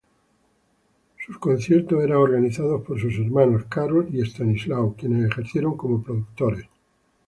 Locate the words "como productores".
5.77-6.65